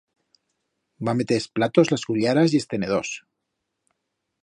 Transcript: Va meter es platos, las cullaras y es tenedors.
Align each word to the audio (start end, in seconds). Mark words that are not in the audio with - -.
Va 1.09 1.13
meter 1.19 1.37
es 1.43 1.47
platos, 1.59 1.91
las 1.95 2.07
cullaras 2.09 2.55
y 2.57 2.63
es 2.63 2.67
tenedors. 2.73 3.15